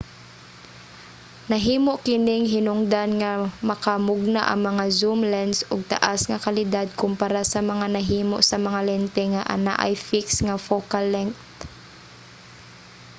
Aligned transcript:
nahimo 1.51 1.93
kining 2.05 2.43
hinungdan 2.53 3.09
nga 3.21 3.31
makamugna 3.69 4.41
ang 4.47 4.59
mga 4.69 4.83
zoom 4.99 5.19
lense 5.33 5.61
og 5.71 5.81
taas 5.93 6.19
nga 6.29 6.43
kalidad 6.45 6.87
kompara 7.01 7.41
sa 7.51 7.59
mga 7.71 7.85
nahimo 7.95 8.37
sa 8.49 8.57
mga 8.65 8.79
lente 8.89 9.23
nga 9.33 9.47
anaay 9.55 9.93
fixed 10.09 10.39
nga 10.47 10.61
focal 10.67 11.05
length 11.15 11.59